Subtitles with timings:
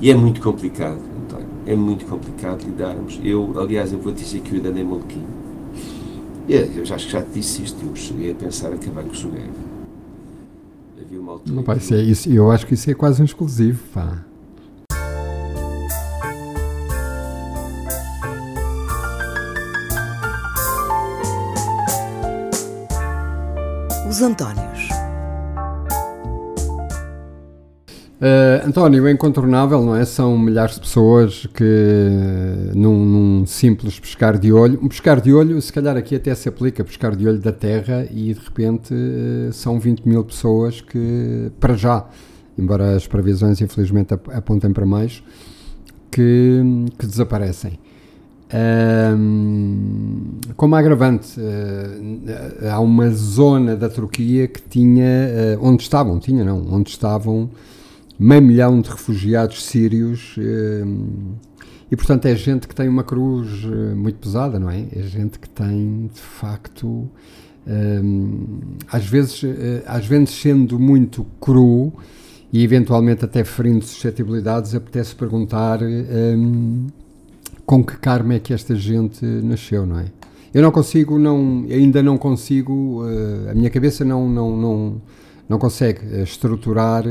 [0.00, 3.18] E é muito complicado, António, é muito complicado lidarmos.
[3.24, 5.26] Eu, aliás, eu vou dizer que eu ainda nem maluquinho.
[6.48, 9.14] Eu já acho que já te disse isto, eu cheguei a pensar acabar com o
[9.14, 9.50] Sugueiro.
[11.00, 11.56] Havia uma altura.
[11.56, 14.22] Não, pá, isso é, isso, eu acho que isso é quase um exclusivo, pá.
[24.08, 24.65] Os Antónios.
[28.18, 30.02] Uh, António, é incontornável, não é?
[30.06, 31.64] São milhares de pessoas que,
[32.74, 36.48] num, num, simples pescar de olho, um pescar de olho, se calhar aqui até se
[36.48, 41.52] aplica, pescar de olho da terra, e de repente uh, são 20 mil pessoas que,
[41.60, 42.06] para já,
[42.58, 45.22] embora as previsões infelizmente apontem para mais,
[46.10, 46.62] que,
[46.98, 47.78] que desaparecem.
[49.14, 56.42] Um, como agravante, uh, há uma zona da Turquia que tinha, uh, onde estavam, tinha
[56.42, 57.50] não, onde estavam
[58.18, 61.36] meio milhão de refugiados sírios uh,
[61.90, 63.62] e, portanto, é gente que tem uma cruz
[63.94, 64.86] muito pesada, não é?
[64.92, 67.08] É gente que tem, de facto,
[68.90, 69.42] às, vezes,
[69.86, 71.92] às vezes sendo muito cru
[72.52, 75.78] e eventualmente até ferindo suscetibilidades, apetece perguntar
[77.64, 80.06] com que karma é que esta gente nasceu, não é?
[80.52, 83.02] Eu não consigo, não, ainda não consigo,
[83.48, 85.02] a minha cabeça não, não, não,
[85.48, 87.04] não consegue eh, estruturar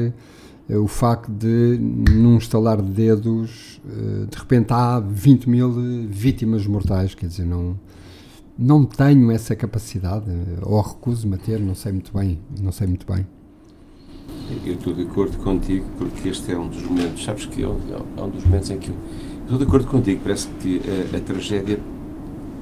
[0.69, 5.71] o facto de, num estalar de dedos, uh, de repente há 20 mil
[6.09, 7.79] vítimas mortais, quer dizer, não,
[8.57, 13.05] não tenho essa capacidade, ou recuso-me a ter, não sei muito bem, não sei muito
[13.05, 13.25] bem.
[14.65, 17.79] Eu estou de acordo contigo, porque este é um dos momentos, sabes que é um,
[18.17, 18.95] é um dos momentos em que eu
[19.45, 20.81] Estou de acordo contigo, parece que
[21.13, 21.79] a, a tragédia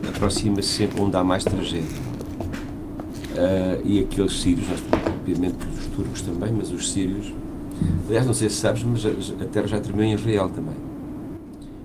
[0.06, 1.88] aproxima-se sempre onde há mais tragédia.
[3.32, 4.68] Uh, e aqueles sírios,
[5.08, 7.32] obviamente que os turcos também, mas os sírios.
[8.08, 10.76] Aliás, não sei se sabes, mas a, terra já tremeu em Israel também.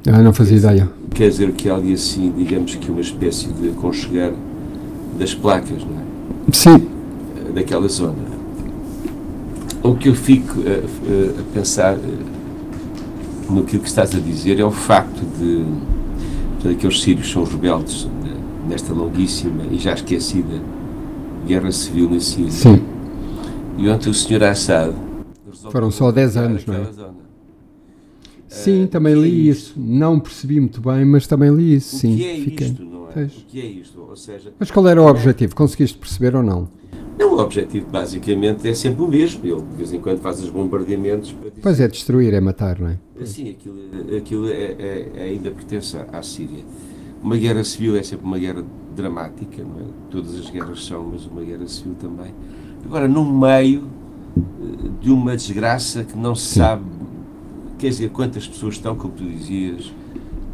[0.06, 0.90] Ah, não fazia ideia.
[1.14, 4.32] quer dizer que há ali assim, digamos que uma espécie de aconchegar
[5.18, 6.52] das placas, não é?
[6.52, 6.76] Sim.
[6.76, 8.38] Uh, daquela zona.
[9.82, 11.96] O que eu fico a, a pensar
[13.48, 15.64] no que estás a dizer é o facto de,
[16.62, 18.06] de aqueles sírios são rebeldes
[18.68, 20.60] nesta longuíssima e já esquecida
[21.46, 22.50] guerra civil na Síria.
[22.50, 22.82] Sim.
[23.78, 24.92] E ontem o senhor Assad
[25.70, 26.92] foram só 10 anos, não é?
[26.92, 27.28] Zona.
[28.48, 29.74] Sim, uh, também li é isso.
[29.76, 31.96] Não percebi muito bem, mas também li isso.
[31.96, 33.24] O sim, que é isto, não é?
[33.24, 34.00] O que é isto?
[34.00, 35.54] Ou seja, mas qual era o objetivo?
[35.54, 36.68] Conseguiste perceber ou não?
[37.18, 39.44] Não, o objetivo basicamente é sempre o mesmo.
[39.44, 41.34] Ele de vez em quando faz os bombardeamentos.
[41.60, 42.98] Pois é, destruir, é matar, não é?
[43.24, 43.76] Sim, aquilo,
[44.16, 46.64] aquilo é, é, é ainda pertence à Síria.
[47.22, 48.64] Uma guerra civil é sempre uma guerra
[48.94, 49.84] dramática, não é?
[50.10, 52.32] Todas as guerras são, mas uma guerra civil também.
[52.84, 53.88] Agora, no meio
[55.00, 56.84] de uma desgraça que não se sabe,
[57.78, 59.92] quer dizer, quantas pessoas estão, como tu dizias,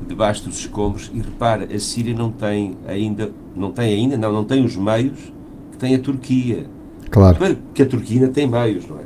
[0.07, 4.45] debaixo dos escombros, e repara, a Síria não tem ainda, não tem ainda, não, não
[4.45, 5.33] tem os meios
[5.73, 6.67] que tem a Turquia.
[7.11, 7.37] Claro.
[7.39, 9.05] Porque a Turquia ainda tem meios, não é?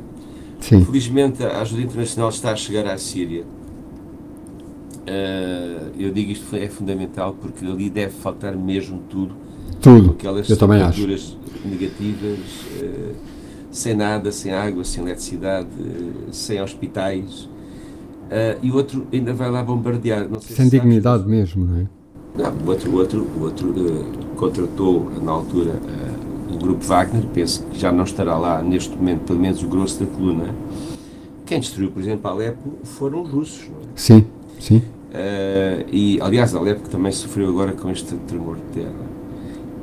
[0.59, 0.83] Sim.
[0.83, 3.43] Felizmente a ajuda internacional está a chegar à Síria.
[5.07, 9.33] Uh, eu digo isto é fundamental porque ali deve faltar mesmo tudo.
[9.81, 10.11] Tudo.
[10.11, 11.01] Aquelas eu também acho.
[11.65, 12.39] negativas,
[12.81, 13.15] uh,
[13.71, 17.49] sem nada, sem água, sem eletricidade, uh, sem hospitais.
[18.61, 20.27] e o outro ainda vai lá bombardear.
[20.39, 21.87] sem se dignidade sabes, mesmo, não é?
[22.37, 23.73] Não, o outro, o outro, o outro
[24.35, 25.79] contratou na altura
[26.53, 30.03] o grupo Wagner, penso que já não estará lá neste momento, pelo menos o grosso
[30.03, 30.53] da coluna.
[31.45, 33.67] Quem destruiu, por exemplo, Alepo foram os russos.
[33.69, 33.83] Não é?
[33.95, 34.25] Sim,
[34.59, 34.77] sim.
[34.77, 39.08] Uh, e, aliás, Alepo que também sofreu agora com este tremor de terra.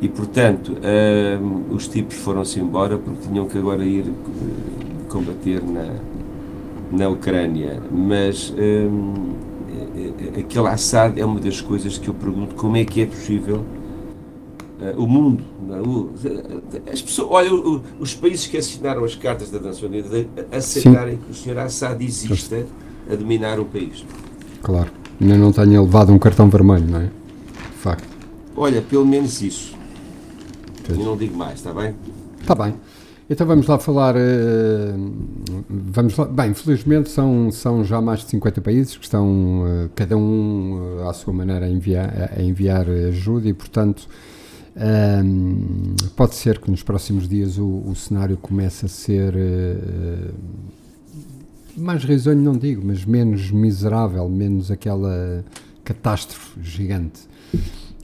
[0.01, 4.15] E, portanto, uh, os tipos foram-se embora porque tinham que agora ir uh,
[5.09, 5.95] combater na,
[6.93, 7.81] na Ucrânia.
[7.91, 8.53] Mas
[10.39, 13.65] aquele Assad é uma das coisas que eu pergunto como é que é possível
[14.81, 15.43] uh, o mundo,
[16.85, 16.93] é?
[16.93, 21.21] as pessoas, olha, o, os países que assinaram as cartas da Nações Unidas aceitarem Sim.
[21.25, 21.59] que o Sr.
[21.59, 22.67] Assad exista
[23.11, 24.05] a dominar o país.
[24.63, 24.91] Claro,
[25.21, 27.05] ainda não tenha levado um cartão vermelho, não é?
[27.05, 28.09] De facto.
[28.57, 29.76] Olha, pelo menos isso.
[30.87, 30.99] Pois.
[30.99, 31.95] E não digo mais, está bem?
[32.41, 32.75] Está bem.
[33.29, 34.15] Então vamos lá falar.
[34.15, 35.13] Uh,
[35.69, 40.17] vamos lá, bem, felizmente são, são já mais de 50 países que estão, uh, cada
[40.17, 44.09] um uh, à sua maneira, a enviar, a enviar ajuda e, portanto,
[45.25, 49.35] um, pode ser que nos próximos dias o, o cenário comece a ser
[51.77, 55.45] mais risonho, não digo, mas menos miserável, menos aquela
[55.85, 57.23] catástrofe gigante.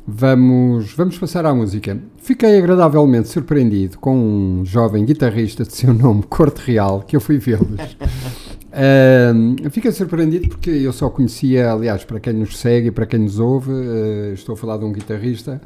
[0.07, 1.99] Vamos, vamos passar à música.
[2.17, 7.39] Fiquei agradavelmente surpreendido com um jovem guitarrista de seu nome Corte Real, que eu fui
[7.39, 7.97] vê-los
[8.73, 13.21] Uh, fiquei surpreendido porque eu só conhecia, aliás, para quem nos segue e para quem
[13.21, 15.61] nos ouve, uh, estou a falar de um guitarrista,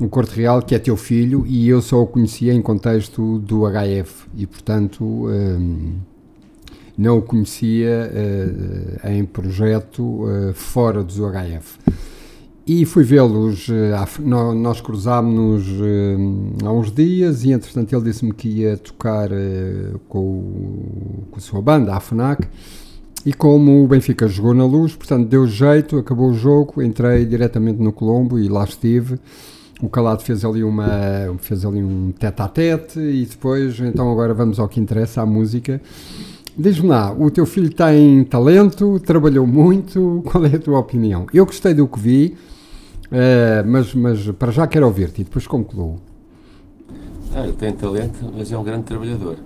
[0.00, 3.64] um Corte Real, que é teu filho, e eu só o conhecia em contexto do
[3.66, 5.92] HF, e portanto uh,
[7.00, 11.78] não o conhecia eh, em projeto eh, fora do HF.
[12.72, 13.66] E fui vê-los,
[14.22, 15.66] nós cruzámos-nos
[16.64, 19.28] há uns dias e entretanto ele disse-me que ia tocar
[20.08, 22.46] com, com a sua banda, a FNAC,
[23.26, 27.82] e como o Benfica jogou na luz, portanto deu jeito, acabou o jogo, entrei diretamente
[27.82, 29.18] no Colombo e lá estive.
[29.82, 30.86] O Calado fez ali uma
[31.40, 35.26] fez ali um tete a tete e depois então agora vamos ao que interessa a
[35.26, 35.82] música.
[36.56, 41.26] Diz-me lá o teu filho tem talento trabalhou muito qual é a tua opinião?
[41.34, 42.36] Eu gostei do que vi
[43.12, 46.00] uh, mas mas para já quero ouvir-te e depois concluo
[47.34, 49.36] ah, ele tem talento mas é um grande trabalhador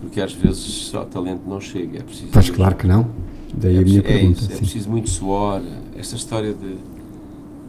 [0.00, 3.06] porque às vezes só talento não chega é preciso pois claro que não
[3.54, 5.62] daí é a minha é pergunta isso, é preciso muito suor
[5.96, 6.76] esta história de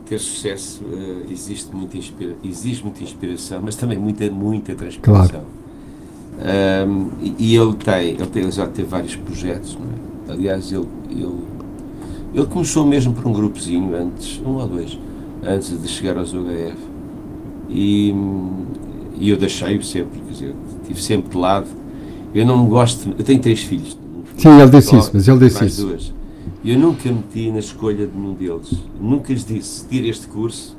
[0.05, 5.41] ter sucesso uh, existe muita inspira exige muita inspiração, mas também muita, muita transpiração.
[5.41, 5.63] Claro.
[6.89, 9.77] Um, e, e, ele tem, ele tem, já teve vários projetos,
[10.27, 10.31] é?
[10.31, 11.37] aliás, ele, ele,
[12.33, 14.97] ele começou mesmo por um grupozinho antes, um ou dois,
[15.45, 16.77] antes de chegar aos UHF.
[17.69, 18.13] E,
[19.15, 21.67] e eu deixei-o sempre, quer dizer, estive sempre de lado.
[22.33, 23.97] Eu não me gosto, eu tenho três filhos.
[24.37, 25.85] Sim, ele disse isso, mas ele disse isso.
[25.85, 26.13] Duas.
[26.65, 28.73] Eu nunca meti na escolha de nenhum deles.
[28.99, 30.75] Nunca lhes disse, tira este curso.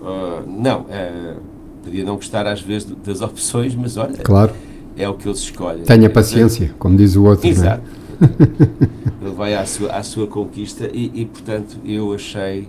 [0.00, 1.40] Uh, não, uh,
[1.82, 4.52] podia não gostar às vezes das opções, mas olha, claro.
[4.96, 5.84] é o que eles escolhem.
[5.84, 7.46] Tenha paciência, como diz o outro.
[7.46, 7.50] É?
[7.50, 7.99] Exato.
[9.20, 12.68] Ele vai à sua, à sua conquista e, e, portanto, eu achei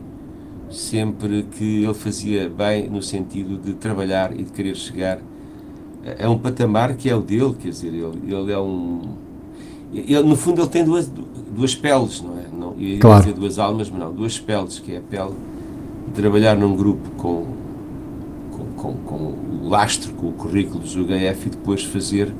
[0.69, 5.19] sempre que ele fazia bem no sentido de trabalhar e de querer chegar
[6.19, 9.01] a um patamar que é o dele, quer dizer, ele, ele é um.
[9.93, 11.11] Ele, no fundo, ele tem duas,
[11.53, 12.45] duas peles, não é?
[12.51, 13.21] Não, eu ia claro.
[13.23, 15.33] dizer duas almas, mas não, duas peles, que é a pele
[16.07, 17.45] de trabalhar num grupo com,
[18.51, 22.33] com, com, com o lastro, com o currículo dos UHF e depois fazer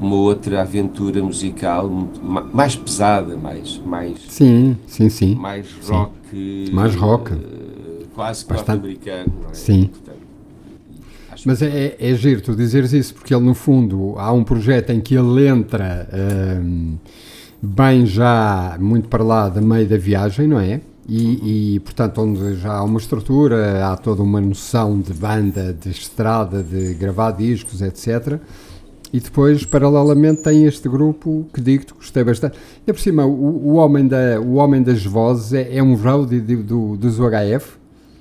[0.00, 1.88] uma outra aventura musical
[2.52, 6.70] mais pesada, mais, mais sim, sim, sim, mais rock, sim.
[6.72, 9.54] mais rock, uh, quase norte-americano, é?
[9.54, 9.86] sim.
[9.86, 10.16] Portanto,
[11.44, 14.90] mas é, é, é giro tu dizeres isso, porque ele no fundo há um projeto
[14.90, 16.98] em que ele entra uh,
[17.60, 20.80] bem já muito para lá da meio da viagem, não é?
[21.08, 25.90] E, e, portanto onde já há uma estrutura, há toda uma noção de banda, de
[25.90, 28.40] estrada, de gravar discos, etc.
[29.16, 32.58] E depois, paralelamente, tem este grupo que digo-te, gostei bastante.
[32.86, 36.38] E por cima, o, o, homem, da, o homem das vozes é, é um roadie
[36.38, 37.78] do, dos UHF?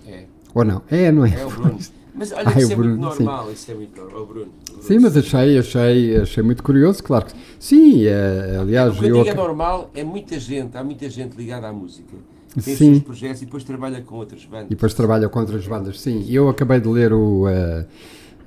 [0.07, 0.23] É.
[0.53, 0.81] Ou não?
[0.89, 1.37] É, não é?
[1.37, 1.77] É o Bruno.
[2.13, 3.51] Mas olha, ah, isso é Bruno, muito normal, sim.
[3.51, 4.21] isso é muito normal.
[4.21, 8.05] Oh, Bruno, Bruno, Sim, mas achei, achei, achei muito curioso, claro que sim.
[8.05, 11.67] É, aliás, o que eu digo é normal, é muita gente, há muita gente ligada
[11.67, 12.15] à música.
[12.53, 12.93] Tem sim.
[12.93, 14.67] seus projetos e depois trabalha com outras bandas.
[14.67, 16.25] E depois trabalha com outras bandas, sim.
[16.29, 17.85] Eu acabei de ler o, uh,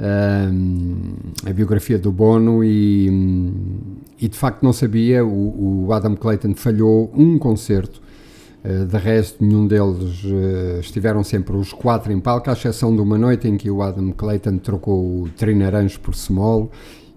[0.01, 3.09] a biografia do Bono e,
[4.21, 5.25] e de facto não sabia.
[5.25, 8.01] O, o Adam Clayton falhou um concerto
[8.65, 13.01] eh, de resto, nenhum deles uh, estiveram sempre os quatro em palco, à exceção de
[13.01, 16.71] uma noite em que o Adam Clayton trocou o Trinaranjo por Small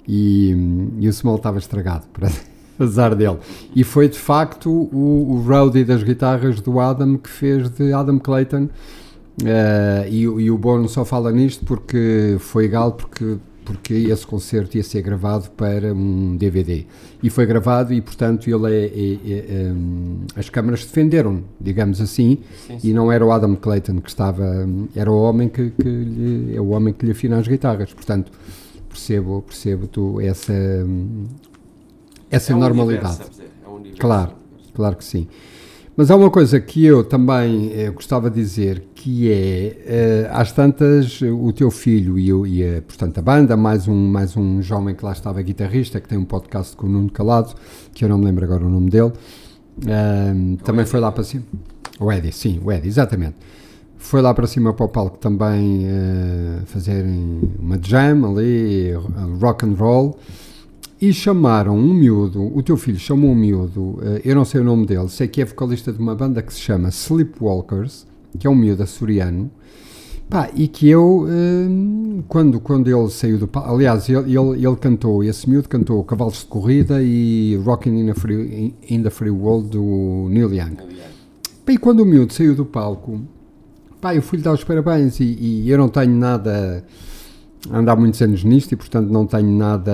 [0.07, 0.55] e,
[0.99, 2.29] e o Small estava estragado, para
[2.79, 3.37] azar dele.
[3.75, 8.19] E foi de facto o, o roadie das guitarras do Adam que fez de Adam
[8.19, 8.69] Clayton.
[9.39, 14.75] Uh, e, e, o Bono só fala nisto porque foi legal, porque porque esse concerto
[14.75, 16.85] ia ser gravado para um DVD.
[17.21, 22.39] E foi gravado e, portanto, ele é, é, é, um, as câmaras defenderam, digamos assim,
[22.67, 22.89] sim, sim.
[22.89, 26.59] e não era o Adam Clayton que estava, era o homem que, que lhe, é
[26.59, 27.93] o homem que lhe afina as guitarras.
[27.93, 28.31] Portanto,
[28.89, 30.53] percebo, percebo tu essa,
[32.29, 33.21] essa é normalidade.
[33.21, 34.31] Universo, é um claro,
[34.73, 35.27] claro que sim.
[36.01, 40.51] Mas há uma coisa que eu também eh, gostava de dizer, que é, eh, às
[40.51, 44.63] tantas, o teu filho e, eu, e a, portanto, a banda, mais um, mais um
[44.63, 47.53] jovem que lá estava guitarrista, que tem um podcast com o Nuno Calado,
[47.93, 51.43] que eu não me lembro agora o nome dele, uh, também foi lá para cima.
[51.99, 53.35] O Eddie, sim, o Eddie, exatamente.
[53.99, 57.05] Foi lá para cima para o palco também uh, fazer
[57.59, 58.91] uma jam ali,
[59.39, 60.17] rock and roll
[61.01, 64.63] e chamaram um miúdo, o teu filho chamou um miúdo, eh, eu não sei o
[64.63, 68.05] nome dele, sei que é vocalista de uma banda que se chama Sleepwalkers,
[68.37, 69.49] que é um miúdo açoriano,
[70.29, 74.75] pá, e que eu, eh, quando, quando ele saiu do palco, aliás, ele, ele, ele,
[74.75, 79.69] cantou, esse miúdo cantou Cavalos de Corrida e Rocking in, Free, in the Free World
[79.69, 80.75] do Neil Young.
[81.65, 83.19] Pá, e quando o miúdo saiu do palco,
[83.99, 86.85] pá, eu fui-lhe dar os parabéns e, e eu não tenho nada
[87.69, 89.91] ando há muitos anos nisto e, portanto, não tenho nada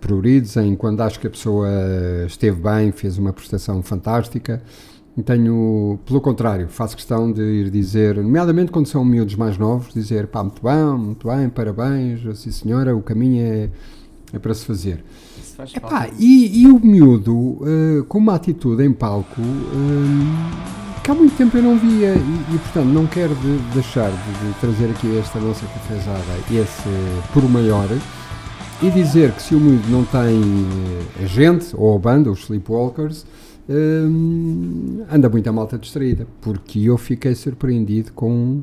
[0.00, 1.68] prioridade em quando acho que a pessoa
[2.26, 4.62] esteve bem, fez uma prestação fantástica.
[5.24, 10.28] Tenho, pelo contrário, faço questão de ir dizer, nomeadamente quando são miúdos mais novos, dizer
[10.28, 13.70] pá, muito bem, muito bem, parabéns, sim senhora, o caminho é,
[14.32, 15.02] é para se fazer.
[15.42, 21.12] Isso faz Epá, e, e o miúdo, eh, com uma atitude em palco, eh, que
[21.12, 24.54] há muito tempo eu não via, e, e, portanto não quero de- deixar de, de
[24.60, 26.86] trazer aqui esta nossa cafezada, esse
[27.32, 27.88] por maior,
[28.82, 30.38] e dizer que se o miúdo não tem
[31.18, 33.24] eh, a gente, ou a banda, os Sleepwalkers,
[33.70, 34.02] eh,
[35.10, 38.62] anda muita malta distraída, porque eu fiquei surpreendido com.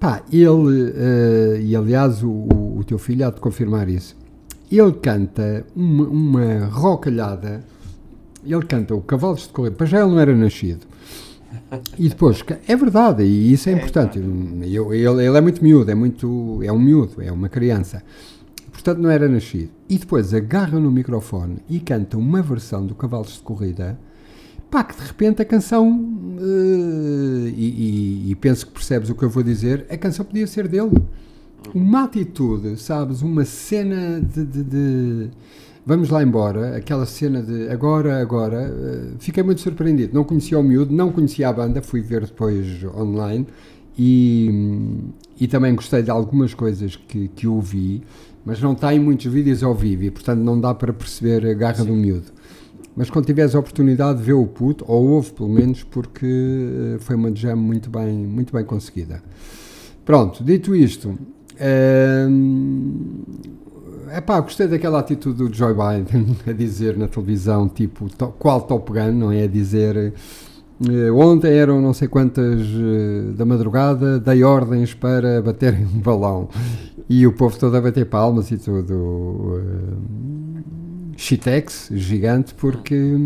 [0.00, 4.16] Pá, ele, eh, e aliás o, o- teu filho há de confirmar isso,
[4.72, 7.62] ele canta uma, uma rocalhada,
[8.42, 10.93] ele canta o Cavalos de Corrida, para já ele não era nascido.
[11.98, 14.18] E depois, é verdade, e isso é importante.
[14.70, 18.02] Eu- ele, ele é muito miúdo, é muito, é um miúdo, é uma criança.
[18.72, 19.70] Portanto, não era nascido.
[19.88, 23.98] E depois agarra no microfone e canta uma versão do Cavalos de Corrida.
[24.70, 29.22] Pá, que de repente a canção, eh, e, e- e penso que percebes o que
[29.22, 30.90] eu vou dizer, a canção podia ser dele.
[31.74, 33.22] Uma atitude, sabes?
[33.22, 35.30] Uma cena de, de- de-
[35.86, 38.62] Vamos lá embora, aquela cena de agora, agora.
[38.74, 40.14] eh, fiquei muito surpreendido.
[40.14, 43.46] Não conhecia o miúdo, não conhecia a banda, fui ver depois online
[43.98, 44.50] e,
[45.38, 48.02] e também gostei de algumas coisas que, que ouvi,
[48.46, 51.84] mas não tem muitos vídeos ao vivo e, portanto, não dá para perceber a garra
[51.84, 52.32] do miúdo.
[52.96, 57.14] Mas quando tiveres a oportunidade, vê o puto, ou ouve pelo menos, porque eh, foi
[57.14, 59.22] uma jam muito bem, muito bem conseguida.
[60.02, 61.18] Pronto, dito isto,
[61.58, 62.26] é
[64.20, 68.92] pá, gostei daquela atitude do Joe Biden a dizer na televisão, tipo, to- qual Top
[68.92, 69.44] Gun, não é?
[69.44, 70.12] A dizer,
[70.88, 76.48] eh, ontem eram não sei quantas eh, da madrugada, dei ordens para baterem um balão.
[77.08, 79.60] E o povo todo a bater palmas e tudo.
[79.60, 80.64] eh,
[81.16, 83.16] Shitex, gigante, porque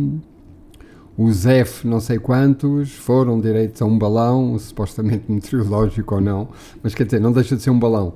[1.16, 6.48] os F não sei quantos foram direitos a um balão, supostamente meteorológico ou não,
[6.82, 8.12] mas quer dizer, não deixa de ser um balão.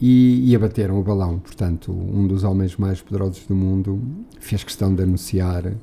[0.00, 1.38] E, e abateram o balão.
[1.38, 4.00] Portanto, um dos homens mais poderosos do mundo
[4.40, 5.74] fez questão de anunciar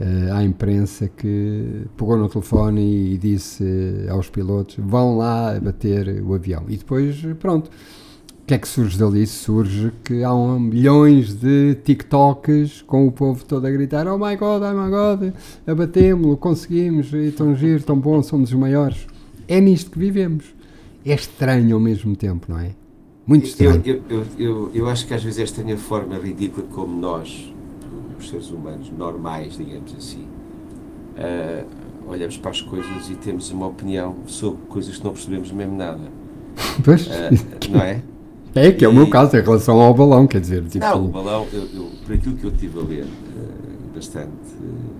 [0.00, 6.20] eh, à imprensa que pegou no telefone e, disse eh, aos pilotos: vão lá abater
[6.24, 6.64] o avião.
[6.68, 7.70] E depois, pronto.
[8.42, 9.24] O que é que surge dali?
[9.24, 14.34] Surge que há um, milhões de TikToks com o povo todo a gritar: Oh my
[14.36, 15.32] god, oh my god,
[15.64, 19.06] abatemos-lo, conseguimos, e tão giro, tão bom, somos os maiores.
[19.46, 20.46] É nisto que vivemos.
[21.06, 22.72] É estranho ao mesmo tempo, não é?
[23.26, 23.82] Muito Eu, estranho.
[23.84, 27.52] eu, eu, eu, eu acho que às vezes esta é a forma ridícula como nós,
[28.18, 30.26] os seres humanos normais, digamos assim,
[31.16, 31.64] ah,
[32.06, 36.00] olhamos para as coisas e temos uma opinião sobre coisas que não percebemos mesmo nada.
[36.84, 37.30] Pois, Ah,
[37.70, 38.02] não é?
[38.54, 41.04] é que é o meu e- caso em relação ao balão, quer dizer, tipo, Não,
[41.06, 44.28] o balão, eu, eu, por aquilo que eu estive a ler, eh, bastante.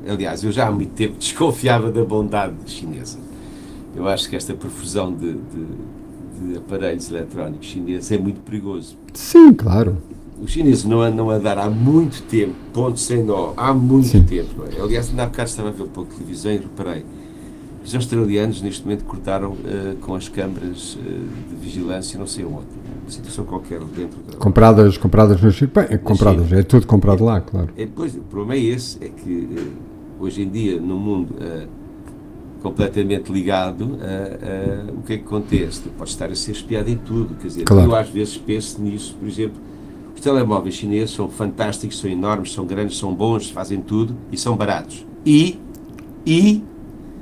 [0.06, 3.18] eh, aliás, eu já há muito tempo desconfiava da bondade chinesa.
[3.94, 5.66] Eu acho que esta profusão de, de,
[6.42, 8.96] de aparelhos eletrónicos chineses é muito perigoso.
[9.14, 9.96] sim, claro.
[10.40, 14.24] Os chineses não andam a dar há muito tempo, ponto sem nó, há muito Sim.
[14.24, 14.48] tempo.
[14.58, 14.80] não é?
[14.84, 17.04] Aliás, ainda há bocado estava a ver um pouco de televisão e reparei.
[17.84, 21.10] Os australianos, neste momento, cortaram eh, com as câmaras eh,
[21.48, 22.66] de vigilância, não sei onde,
[23.02, 24.36] uma situação qualquer dentro da.
[24.36, 27.68] Compradas, compradas no Chile, bem, é compradas, é tudo comprado lá, claro.
[27.76, 29.62] É, pois, o problema é esse, é que eh,
[30.18, 31.36] hoje em dia, no mundo
[32.62, 35.80] completamente ligado, eh, eh, o que é que acontece?
[35.82, 37.90] Tu podes estar a ser espiado em tudo, quer dizer, Claro.
[37.90, 39.60] eu às vezes penso nisso, por exemplo,
[40.14, 44.56] os telemóveis chineses são fantásticos, são enormes, são grandes, são bons, fazem tudo e são
[44.56, 45.04] baratos.
[45.26, 45.58] E,
[46.24, 46.62] e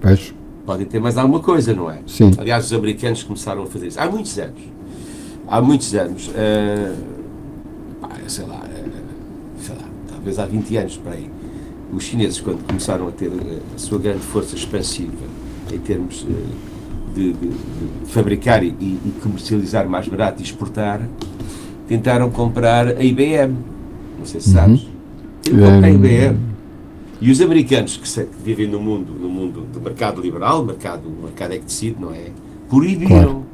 [0.03, 0.35] Vejo,
[0.67, 2.01] podem ter mais alguma coisa, não é?
[2.07, 2.31] sim.
[2.39, 4.61] Aliás, os americanos começaram a fazer isso há muitos anos.
[5.49, 6.31] Há muitos anos.
[8.01, 8.85] pá, sei lá, eh,
[9.59, 11.31] sei lá, talvez há 20 anos para aí.
[11.93, 15.11] Os chineses, quando começaram a ter eh, a sua grande força expansiva
[15.73, 17.55] em termos eh, de, de- de
[18.07, 21.01] fabricar e, e comercializar mais barato e exportar,
[21.89, 23.55] tentaram comprar a IBM.
[24.19, 24.87] Não sei se sabes.
[25.43, 25.91] Tentaram comprar a.
[25.91, 26.39] IBM.
[27.21, 31.03] E os americanos que, se- que vivem no mundo, no mundo do mercado liberal, mercado,
[31.09, 32.27] o mercado é que decide, não é?
[32.69, 33.09] Proibiram.
[33.09, 33.45] Claro.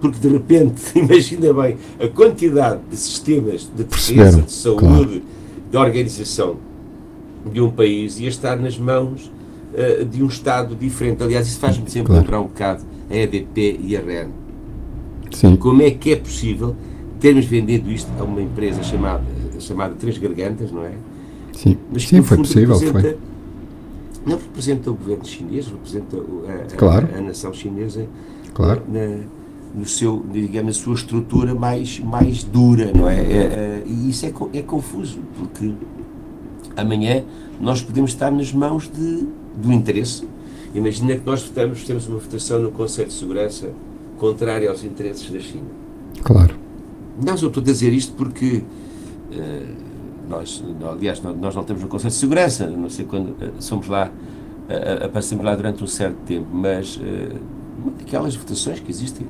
[0.00, 5.22] Porque de repente, imagina bem, a quantidade de sistemas de defesa, de saúde, claro.
[5.70, 6.56] de organização
[7.52, 9.30] de um país ia estar nas mãos
[9.76, 11.22] eh, de um Estado diferente.
[11.22, 12.22] Aliás, isso faz-me sempre Claro.
[12.22, 14.28] lembrar um bocado a EDP e a REN.
[15.32, 16.74] Sim, Como é que é possível
[17.20, 19.24] termos vendido isto a uma empresa chamada,
[19.58, 20.92] chamada Três Gargantas, não é?
[21.52, 21.76] sim.
[21.92, 22.86] Mas Sim, foi possível, foi.
[22.86, 23.18] representa-
[24.26, 27.08] Não representa o governo chinês, representa a, a- Claro.
[27.16, 28.06] a nação chinesa
[28.54, 28.82] Claro.
[28.88, 29.18] na,
[29.74, 33.16] no seu, digamos, a sua estrutura mais, mais dura, não é?
[33.20, 35.72] é, é e isso é, é confuso, porque
[36.76, 37.22] amanhã
[37.60, 40.26] nós podemos estar nas mãos de, do interesse.
[40.74, 43.70] Imagina que nós votamos, temos uma votação no Conselho de Segurança
[44.18, 45.66] contrária aos interesses da China.
[46.22, 46.56] Claro.
[47.22, 48.62] Não, eu estou a dizer isto porque
[49.30, 49.74] uh,
[50.28, 54.10] nós, aliás, nós não temos no Conselho de Segurança, não sei quando uh, somos lá,
[54.10, 57.40] uh, aparecemos lá durante um certo tempo, mas uh,
[58.00, 59.26] aquelas votações que existem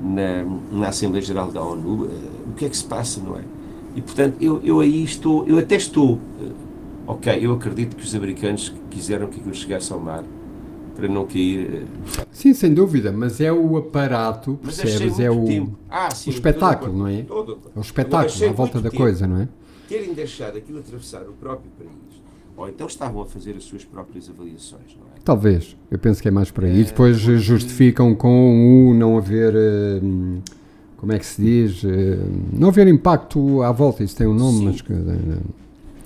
[0.00, 2.08] na, na Assembleia Geral da ONU,
[2.50, 3.42] o que é que se passa, não é?
[3.94, 6.18] E portanto, eu, eu aí estou, eu até estou,
[7.12, 10.24] ok, eu acredito que os americanos quiseram que aquilo chegasse ao mar
[10.94, 11.86] para não cair.
[12.30, 15.18] Sim, sem dúvida, mas é o aparato, percebes?
[15.18, 17.22] É o, ah, sim, o espetáculo, não é?
[17.22, 19.02] Todo, é o espetáculo à volta da tempo.
[19.02, 19.48] coisa, não é?
[19.92, 22.22] terem deixado aquilo atravessar o próprio país,
[22.56, 25.20] ou então estavam a fazer as suas próprias avaliações, não é?
[25.22, 26.70] Talvez, eu penso que é mais por aí.
[26.70, 27.38] É, e depois porque...
[27.38, 29.54] justificam com o não haver.
[29.54, 30.42] Uh,
[30.96, 31.82] como é que se diz?
[31.84, 31.88] Uh,
[32.52, 34.64] não haver impacto à volta, isso tem um nome, Sim.
[34.64, 34.82] mas.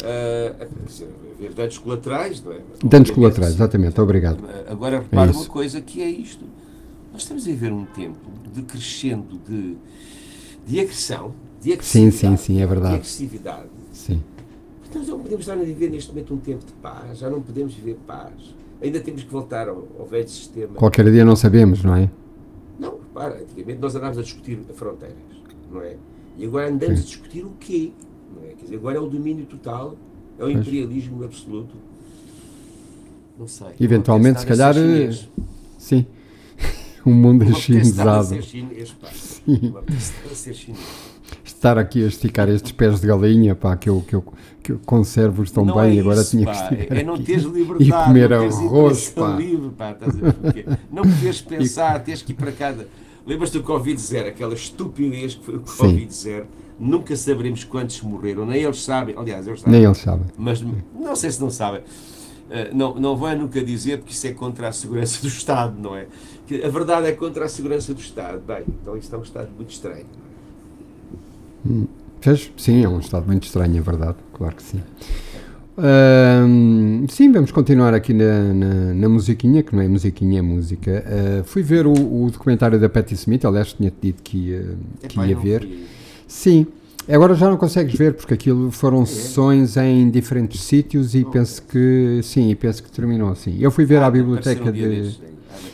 [0.07, 2.61] Uh, haver danos colaterais, não é?
[2.85, 4.39] danos colaterais, exatamente, obrigado.
[4.69, 6.45] Agora repare é uma coisa que é isto.
[7.13, 8.19] Nós estamos a ver um tempo
[8.55, 9.77] de crescendo de,
[10.67, 12.17] de agressão, de agressividade.
[12.17, 12.91] Sim, sim, sim, é verdade.
[12.91, 14.23] De agressividade Sim.
[14.89, 17.75] Então não podemos estar a viver neste momento um tempo de paz, já não podemos
[17.75, 18.55] viver paz.
[18.81, 20.75] Ainda temos que voltar ao, ao velho sistema.
[20.75, 22.11] Qualquer dia não sabemos, não é?
[22.79, 25.17] Não, repara, antigamente nós andávamos a discutir fronteiras,
[25.71, 25.97] não é?
[26.37, 27.03] E agora andamos Sim.
[27.03, 27.93] a discutir o quê?
[28.37, 28.49] Não é?
[28.55, 29.97] Quer dizer, agora é o domínio total,
[30.39, 31.75] é o imperialismo absoluto.
[33.39, 33.69] Não sei.
[33.81, 34.77] Eventualmente, se calhar.
[34.77, 35.11] Eh,
[35.79, 36.07] sim.
[37.05, 38.29] um mundo chinesado.
[38.29, 38.95] Ser chinês
[41.67, 44.25] estar aqui a esticar estes pés de galinha, pá, que eu, que eu,
[44.63, 47.85] que eu conservo-os tão não bem, é agora tinha que esticar É não teres liberdade,
[47.85, 49.37] e comer arroz, pá.
[49.37, 49.97] Livre, pá
[50.91, 52.89] não podes pensar, tens que ir para cada...
[53.27, 56.45] Lembras-te do Covid-0, aquela estupidez que foi o Covid-0?
[56.79, 59.75] Nunca saberemos quantos morreram, nem eles sabem, aliás, eles sabem.
[59.75, 60.27] Nem eles sabem.
[60.37, 60.63] Mas
[60.95, 61.81] não sei se não sabem.
[61.81, 65.97] Uh, não, não vai nunca dizer que isso é contra a segurança do Estado, não
[65.97, 66.07] é?
[66.47, 68.41] Que a verdade é contra a segurança do Estado.
[68.47, 70.05] Bem, então isto é um Estado muito estranho.
[71.69, 71.87] Hum,
[72.57, 74.81] sim, é um estado muito estranho, é verdade, claro que sim.
[77.09, 81.05] sim, vamos continuar aqui na, na, na, musiquinha, que não é musiquinha, é música.
[81.07, 85.21] Uh, fui ver o, o, documentário da Patti Smith, aliás, tinha-te dito que ia, que
[85.21, 85.69] ia ver.
[86.27, 86.67] Sim,
[87.09, 89.07] agora já não consegues ver, porque aquilo foram é.
[89.07, 93.57] sessões em diferentes sítios e penso que, sim, penso que terminou assim.
[93.61, 95.17] Eu fui ver ah, a biblioteca de...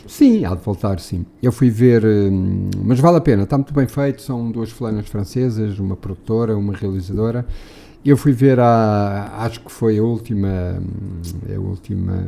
[0.07, 1.25] Sim, há de voltar, sim.
[1.41, 4.21] Eu fui ver, hum, mas vale a pena, está muito bem feito.
[4.21, 7.45] São duas fulanas francesas, uma produtora, uma realizadora.
[8.05, 12.23] Eu fui ver a, acho que foi a última, hum, a última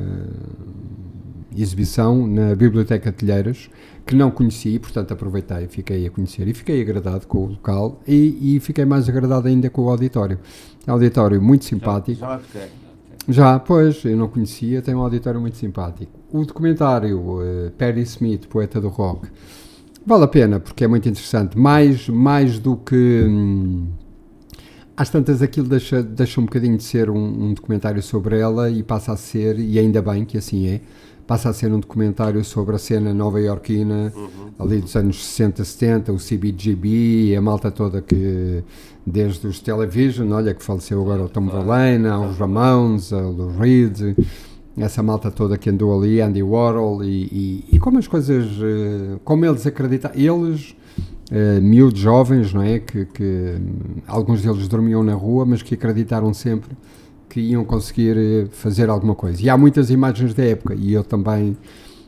[1.56, 3.70] exibição na Biblioteca Telheiras,
[4.06, 8.02] que não conheci, portanto aproveitei e fiquei a conhecer e fiquei agradado com o local
[8.08, 10.40] e, e fiquei mais agradado ainda com o auditório.
[10.86, 12.20] Auditório muito simpático.
[12.20, 12.68] Já, já
[13.28, 16.12] já, pois, eu não conhecia, tem um auditório muito simpático.
[16.32, 19.28] O documentário uh, Perry Smith, poeta do rock,
[20.06, 21.58] vale a pena porque é muito interessante.
[21.58, 23.26] Mais, mais do que.
[23.28, 23.88] Hum,
[24.96, 28.84] às tantas, aquilo deixa, deixa um bocadinho de ser um, um documentário sobre ela e
[28.84, 30.82] passa a ser, e ainda bem que assim é,
[31.28, 34.30] passa a ser um documentário sobre a cena nova-iorquina, uhum.
[34.60, 38.64] ali dos anos 60, 70, o CBGB, a malta toda que,
[39.06, 44.16] desde os Television, olha que faleceu agora o Tom Verlaine, os Ramones, o Lou Reed,
[44.78, 49.18] essa malta toda que andou ali, Andy Warhol, e, e, e como as coisas, eh,
[49.24, 50.76] como eles acreditam, eles,
[51.32, 53.56] uh, miúdos jovens, não é, que, que
[54.06, 56.76] alguns deles dormiam na rua, mas que acreditaram sempre
[57.36, 59.44] que iam conseguir eh, fazer alguma coisa.
[59.44, 61.58] E há muitas imagens da época e eu também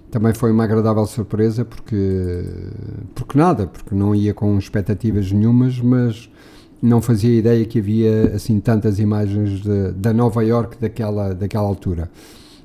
[0.09, 2.45] também foi uma agradável surpresa porque
[3.13, 6.29] porque nada, porque não ia com expectativas nenhumas, mas
[6.81, 12.09] não fazia ideia que havia assim tantas imagens de, da Nova York daquela daquela altura.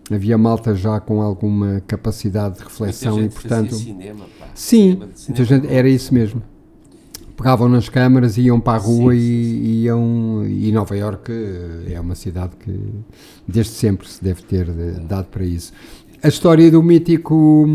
[0.09, 5.89] Havia malta já com alguma capacidade de reflexão e portanto cinema, sim, muita gente era
[5.89, 6.41] isso mesmo
[7.43, 10.47] pegavam nas câmaras, iam para a rua sim, sim, e iam.
[10.47, 11.33] E Nova York
[11.91, 12.73] é uma cidade que
[13.47, 14.67] desde sempre se deve ter
[15.09, 15.73] dado para isso.
[16.23, 17.67] A história do mítico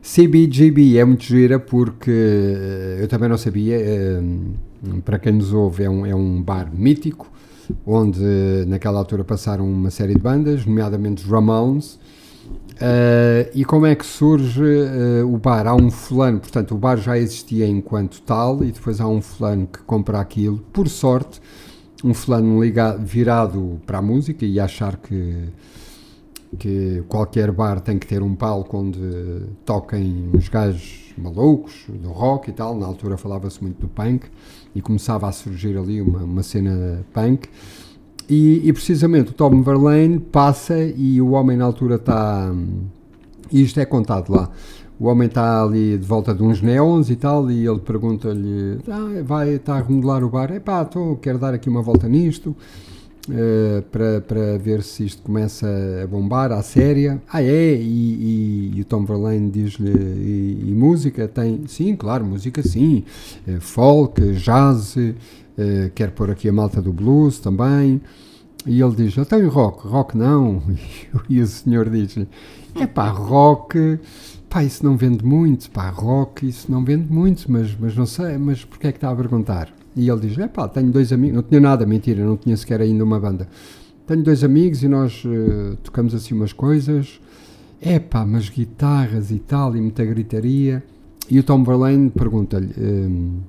[0.00, 3.76] CBGB é muito gira porque eh, eu também não sabia.
[3.76, 4.22] Eh,
[5.04, 7.32] para quem nos ouve, é um, é um bar mítico
[7.84, 8.20] onde
[8.68, 11.98] naquela altura passaram uma série de bandas, nomeadamente os Ramones
[12.74, 15.66] Uh, e como é que surge uh, o bar?
[15.66, 19.66] Há um fulano, portanto, o bar já existia enquanto tal, e depois há um fulano
[19.66, 20.58] que compra aquilo.
[20.72, 21.40] Por sorte,
[22.02, 25.48] um fulano ligado, virado para a música e achar que,
[26.58, 29.00] que qualquer bar tem que ter um palco onde
[29.64, 32.76] toquem uns gajos malucos, do rock e tal.
[32.76, 34.26] Na altura falava-se muito do punk
[34.74, 37.48] e começava a surgir ali uma, uma cena punk.
[38.28, 42.50] E, e, precisamente o Tom Verlaine passa e o homem na altura está.
[43.52, 44.50] E isto é contado lá.
[44.98, 49.22] O homem está ali de volta de uns neons e tal, e ele pergunta-lhe: ah,
[49.24, 50.52] vai, está a remodelar o bar?
[50.52, 50.88] É pá,
[51.20, 52.56] quero dar aqui uma volta nisto.
[53.26, 55.66] Uh, para, para ver se isto começa
[56.02, 57.22] a bombar à séria.
[57.32, 57.74] Ah, é?
[57.74, 61.26] E, e, e o Tom Verlaine diz-lhe: e, e, música?
[61.26, 61.62] Tem?
[61.66, 63.02] Sim, claro, música sim.
[63.48, 64.96] Uh, folk, jazz,
[65.58, 68.00] uh, quer pôr aqui a malta do blues também.
[68.66, 69.86] E ele diz: então e rock?
[69.86, 70.62] Rock não.
[71.28, 72.28] E o senhor diz-lhe:
[72.74, 73.98] é pá, rock.
[74.48, 78.38] Pá, isso não vende muito, pá, rock, isso não vende muito, mas, mas não sei,
[78.38, 79.68] mas porquê é que está a perguntar?
[79.96, 82.80] E ele diz: é pá, tenho dois amigos, não tinha nada, mentira, não tinha sequer
[82.80, 83.48] ainda uma banda.
[84.06, 87.20] Tenho dois amigos e nós uh, tocamos assim umas coisas.
[87.80, 90.82] É pá, mas guitarras e tal, e muita gritaria.
[91.30, 93.40] E o Tom Verlaine pergunta-lhe: um,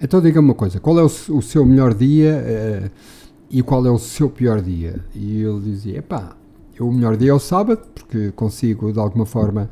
[0.00, 2.90] então diga-me uma coisa, qual é o, o seu melhor dia uh,
[3.50, 5.04] e qual é o seu pior dia?
[5.14, 6.36] E ele dizia: pá,
[6.80, 9.70] o melhor dia é o sábado, porque consigo de alguma forma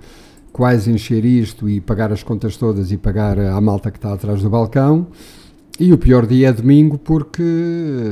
[0.53, 4.43] quase encher isto e pagar as contas todas e pagar a malta que está atrás
[4.43, 5.07] do balcão.
[5.79, 7.43] E o pior dia é domingo, porque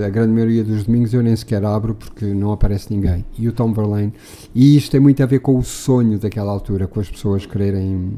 [0.04, 3.24] a grande maioria dos domingos eu nem sequer abro porque não aparece ninguém.
[3.38, 4.12] E o Tom Verlaine.
[4.54, 8.12] E isto tem muito a ver com o sonho daquela altura, com as pessoas quererem.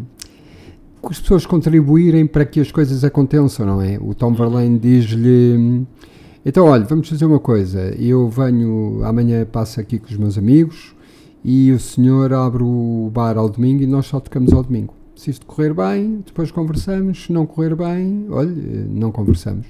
[1.13, 3.99] As pessoas contribuírem para que as coisas aconteçam, não é?
[4.01, 5.87] O Tom Verlaine diz-lhe.
[6.45, 7.95] Então, olha, vamos fazer uma coisa.
[7.99, 10.95] Eu venho, amanhã passo aqui com os meus amigos
[11.45, 15.31] e o senhor abre o bar ao domingo e nós só tocamos ao domingo se
[15.31, 18.53] isto correr bem, depois conversamos, se não correr bem, olha,
[18.91, 19.67] não conversamos.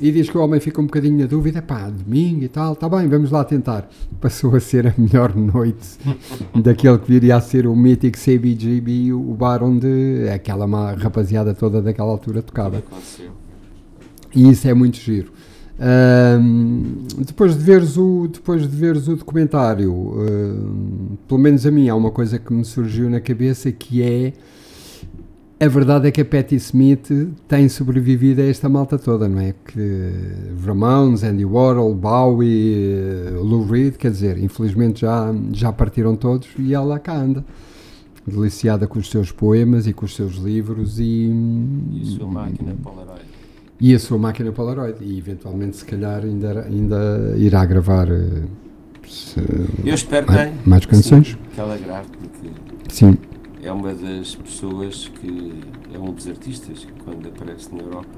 [0.00, 2.88] E diz que o homem fica um bocadinho na dúvida, pá, domingo e tal, está
[2.88, 3.88] bem, vamos lá tentar.
[4.20, 5.98] Passou a ser a melhor noite
[6.54, 12.10] daquele que viria a ser o mítico CBGB, o bar onde aquela rapaziada toda daquela
[12.10, 12.82] altura tocava.
[14.34, 15.32] E isso é muito giro.
[15.78, 21.88] Um, depois de veres o depois de veres o documentário, um, pelo menos a mim
[21.88, 24.32] há uma coisa que me surgiu na cabeça que é
[25.58, 27.10] a verdade é que a Patti Smith
[27.48, 29.54] tem sobrevivido a esta malta toda, não é?
[29.64, 30.12] Que
[30.64, 36.98] Ramones, Andy Warhol, Bowie, Lou Reed, quer dizer, infelizmente já, já partiram todos e ela
[36.98, 37.42] cá anda,
[38.26, 41.30] deliciada com os seus poemas e com os seus livros e...
[41.90, 43.24] E a sua máquina Polaroid.
[43.80, 48.10] E a sua máquina Polaroid e eventualmente se calhar ainda, ainda irá gravar...
[48.10, 48.42] Eh,
[49.08, 49.40] se,
[49.82, 51.28] Eu espero mais, mais canções.
[51.28, 52.50] Sim, que ela grave, porque...
[52.90, 53.16] Sim
[53.66, 55.60] é uma das pessoas que
[55.92, 58.16] é um dos artistas que quando aparece na Europa,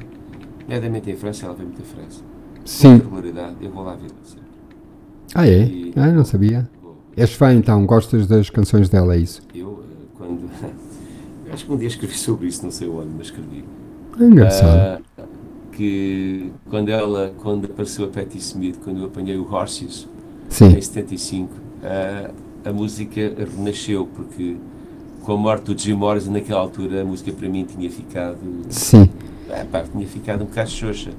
[0.69, 2.23] mediamente em França, ela vem muito a França.
[2.65, 2.99] Sim.
[2.99, 4.49] Com regularidade, eu vou lá ver sempre.
[5.35, 5.65] Ah, é?
[5.65, 6.69] E, ah, não sabia.
[6.83, 6.99] Vou.
[7.17, 9.41] És fã então, gostas das canções dela, é isso?
[9.55, 10.51] Eu, eh, quando.
[11.47, 13.65] eu acho que um dia escrevi sobre isso, não sei onde, mas escrevi.
[14.21, 15.03] É engraçado.
[15.19, 15.23] Uh,
[15.73, 20.07] que quando ela, quando apareceu a Patti Smith, quando eu apanhei o Horses,
[20.51, 20.77] Sim.
[20.77, 22.35] em 75, uh,
[22.65, 24.57] a música renasceu, porque
[25.29, 28.39] com a morte do Jim Morrison, naquela altura, a música para mim tinha ficado.
[28.71, 29.11] Sim.
[29.51, 31.11] É, pá, tinha ficado um bocado xoxa.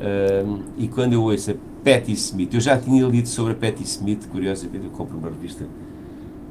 [0.00, 3.82] Um, e quando eu ouço a Patti Smith, eu já tinha lido sobre a Patti
[3.82, 5.66] Smith, curiosamente, eu compro uma revista,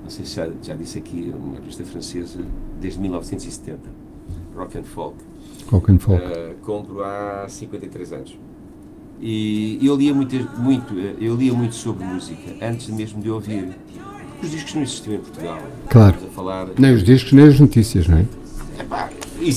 [0.03, 2.41] não sei se já, já disse aqui, uma revista francesa,
[2.81, 3.79] desde 1970,
[4.53, 5.15] Rock and Folk.
[5.71, 6.21] Rock and Folk.
[6.21, 8.37] Uh, compro há 53 anos.
[9.21, 13.73] E eu lia muito, muito, eu lia muito sobre música, antes mesmo de ouvir
[14.41, 15.59] os discos não existiam em Portugal.
[15.89, 16.15] Claro.
[16.35, 16.67] Falar...
[16.77, 18.25] Nem os discos, nem as notícias, não é?
[18.79, 19.09] Epá,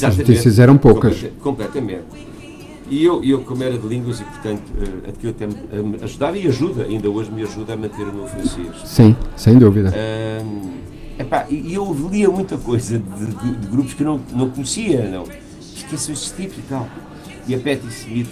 [0.07, 1.25] As notícias eram poucas.
[1.41, 2.31] completamente.
[2.89, 6.49] E eu, eu, como era de línguas e, portanto, uh, aquilo até me ajudava e
[6.49, 8.67] ajuda, ainda hoje me ajuda a manter o meu francês.
[8.85, 9.91] Sim, sem dúvida.
[9.91, 10.71] Uh,
[11.17, 15.09] epá, e eu lia muita coisa de, de, de, grupos que eu não, não conhecia,
[15.09, 15.25] não.
[15.61, 16.89] Esqueço estes tipos e tal.
[17.47, 18.31] E a Patti Smith,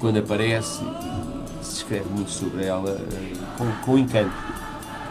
[0.00, 0.80] quando aparece,
[1.62, 4.32] se escreve muito sobre ela uh, com, com encanto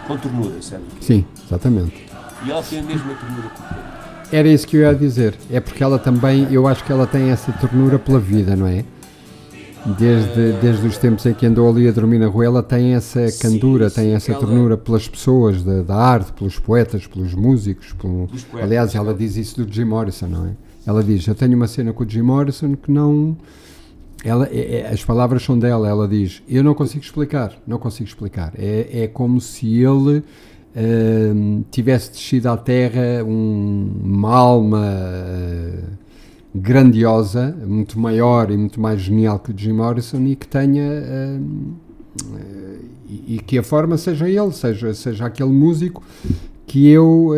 [0.08, 0.86] com ternura, certo?
[1.02, 2.06] Sim, exatamente.
[2.46, 5.36] E ela tem a mesma ternura que o Era isso que eu ia dizer.
[5.50, 8.84] É porque ela também, eu acho que ela tem essa ternura pela vida, não é?
[9.98, 13.28] Desde, desde os tempos em que andou ali a dormir na rua, ela tem essa
[13.40, 14.40] candura, sim, tem essa ela...
[14.40, 17.94] ternura pelas pessoas da, da, arte, pelos poetas, pelos músicos.
[17.94, 18.28] Pelo...
[18.28, 20.50] Poetas, Aliás, ela diz isso do Jim Morrison, não é?
[20.88, 23.38] Ela diz: Eu tenho uma cena com o Jim Morrison que não
[24.24, 28.08] ela, é, é, as palavras são dela, ela diz: Eu não consigo explicar, não consigo
[28.08, 28.54] explicar.
[28.58, 35.84] É, é como se ele uh, tivesse descido à terra um, uma alma uh,
[36.54, 40.84] grandiosa, muito maior e muito mais genial que o Jim Morrison e que tenha.
[40.84, 41.76] Uh,
[43.08, 46.02] e, e, que a forma seja ele, seja, seja aquele músico
[46.66, 47.30] que eu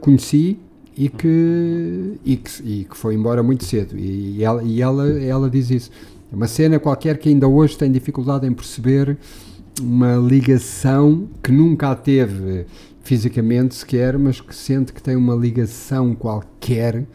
[0.00, 0.58] conheci
[0.98, 3.96] e que, e, que, e que foi embora muito cedo.
[3.96, 5.90] E, ela, e ela, ela diz isso.
[6.30, 9.16] É uma cena qualquer que ainda hoje tem dificuldade em perceber
[9.80, 12.66] uma ligação que nunca a teve
[13.00, 17.06] fisicamente sequer, mas que sente que tem uma ligação qualquer,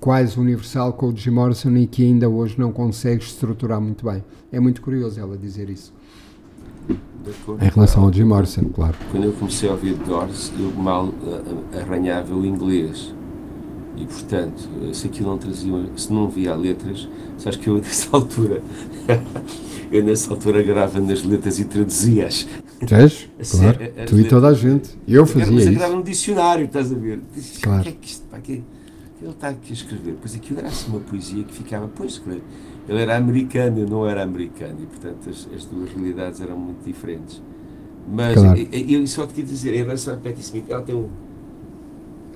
[0.00, 4.24] quase universal, com o Jim Morrison e que ainda hoje não consegue estruturar muito bem.
[4.50, 5.92] É muito curioso ela dizer isso.
[6.88, 8.94] Em relação ao Jim Morrison, claro.
[9.10, 11.12] Quando eu comecei a ouvir Doors, eu mal
[11.78, 13.12] arranhava o inglês.
[13.96, 18.62] E portanto, se aquilo não trazia, se não via letras, sabes que eu nessa altura,
[19.90, 22.46] eu nessa altura agarrava nas letras e traduzia-as.
[22.86, 23.28] Tens?
[23.38, 23.78] Claro.
[24.06, 24.90] tu e toda a gente.
[25.06, 25.78] Eu fazia mas isso.
[25.78, 27.20] Mas no dicionário, estás a ver?
[27.62, 27.80] Claro.
[27.80, 28.64] O que é que isto, pá, que,
[29.22, 30.16] ele está aqui a escrever?
[30.20, 32.20] Pois aquilo era assim uma poesia que ficava, pois,
[32.88, 36.84] ele era americano, eu não era americano, e portanto as, as duas realidades eram muito
[36.84, 37.42] diferentes.
[38.08, 38.58] Mas claro.
[38.58, 41.08] eu, eu só te queria dizer, em relação a Patti Smith, ela tem um,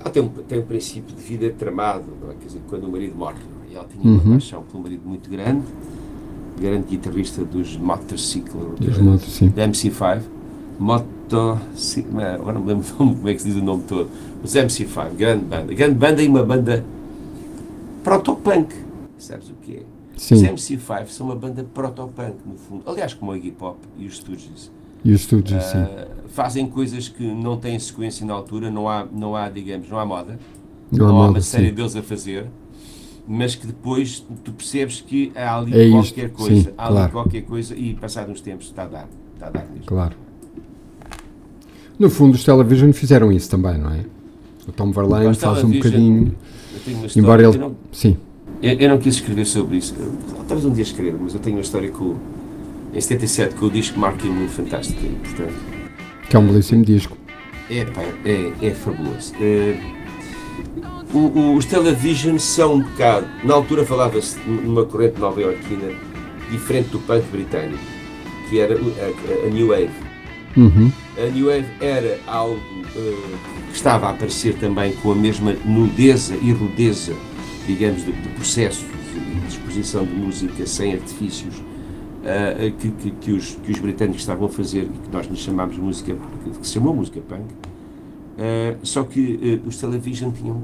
[0.03, 2.33] ela tem um, tem um princípio de vida tramado, é?
[2.39, 3.35] Quer dizer, quando o marido morre,
[3.71, 3.75] é?
[3.75, 4.31] ela tinha uma uhum.
[4.31, 5.63] paixão pelo marido muito grande,
[6.59, 8.61] grande guitarrista dos Motorcycle,
[9.55, 10.21] da MC5,
[10.79, 11.59] Moto,
[12.35, 14.09] agora não me lembro como é que se diz o nome todo,
[14.43, 16.83] os MC5, grande banda, grande banda e uma banda
[18.03, 18.73] proto-punk,
[19.17, 19.83] sabes o que é?
[20.17, 20.35] Sim.
[20.35, 24.17] Os MC5 são uma banda proto-punk, no fundo, aliás, como a hip hop e os
[24.17, 24.71] Stooges.
[25.03, 25.85] E os Stooges, uh, sim.
[26.33, 30.05] Fazem coisas que não têm sequência na altura, não há, não há digamos, não há
[30.05, 30.39] moda,
[30.91, 31.73] não, não há, moda, uma série sim.
[31.73, 32.45] deles a fazer,
[33.27, 36.97] mas que depois tu percebes que há ali é qualquer isto, coisa, sim, há claro.
[37.03, 39.85] ali qualquer coisa e passados uns tempos está a dar, está a dar mesmo.
[39.85, 40.15] Claro.
[41.99, 44.05] No fundo, os Television fizeram isso também, não é?
[44.67, 46.35] O Tom Verlaine faz um bocadinho.
[47.15, 47.57] Embora ele.
[47.57, 48.17] Não, sim.
[48.61, 49.93] Eu, eu, não quis escrever sobre isso.
[50.47, 52.15] Talvez um dia escrever, mas eu tenho uma história com,
[52.93, 54.99] em 77 com o disco Mark Moon fantástico.
[54.99, 55.80] Portanto,
[56.31, 57.17] que é um belíssimo disco.
[57.69, 59.33] É, pá, é, é fabuloso.
[59.41, 59.77] É,
[61.13, 63.27] o, os Television são um bocado.
[63.43, 65.93] Na altura falava-se numa corrente nova-iorquina
[66.49, 67.83] diferente do punk britânico,
[68.49, 69.91] que era a, a, a New Wave
[70.57, 70.91] Uhum.
[71.17, 73.37] A New Wave era algo uh,
[73.69, 77.13] que estava a aparecer também com a mesma nudeza e rudeza,
[77.65, 78.83] digamos, de, de processos
[79.15, 81.55] e de exposição de música sem artifícios
[82.21, 85.39] uh, que, que, que, os, que os britânicos estavam a fazer e que nós nos
[85.39, 86.15] chamámos música,
[86.59, 87.43] que se chamou música punk.
[87.43, 90.63] Uh, só que os television tinham